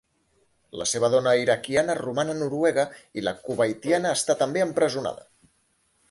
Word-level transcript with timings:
La 0.81 0.85
seva 0.91 1.09
dona 1.15 1.33
iraquiana 1.41 1.95
roman 1.99 2.31
a 2.33 2.37
Noruega 2.39 2.85
i 3.21 3.25
la 3.27 3.33
kuwaitiana 3.43 4.15
està 4.21 4.37
també 4.41 4.65
empresonada. 4.69 5.29